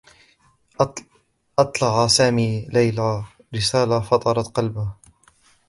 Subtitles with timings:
[1.59, 3.23] أطلعَ سامي ليلى
[3.55, 4.93] رسالة فطرت قلبه.